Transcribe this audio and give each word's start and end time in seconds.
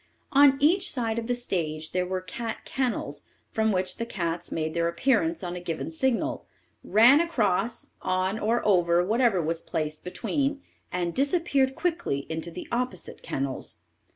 On 0.31 0.57
each 0.59 0.89
side 0.89 1.19
of 1.19 1.27
the 1.27 1.35
stage 1.35 1.91
there 1.91 2.07
were 2.07 2.21
cat 2.21 2.65
kennels, 2.65 3.21
from 3.51 3.71
which 3.71 3.97
the 3.97 4.05
cats 4.07 4.51
made 4.51 4.73
their 4.73 4.87
appearance 4.87 5.43
on 5.43 5.55
a 5.55 5.59
given 5.59 5.91
signal, 5.91 6.47
ran 6.83 7.19
across, 7.21 7.89
on 8.01 8.39
or 8.39 8.65
over 8.67 9.05
whatever 9.05 9.43
was 9.43 9.61
placed 9.61 10.03
between, 10.03 10.63
and 10.91 11.13
disappeared 11.13 11.75
quickly 11.75 12.25
into 12.31 12.49
the 12.49 12.67
opposite 12.71 13.21
kennels. 13.21 13.75